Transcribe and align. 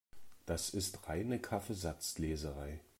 Das 0.47 0.71
ist 0.71 1.07
reine 1.07 1.37
Kaffeesatzleserei. 1.37 2.79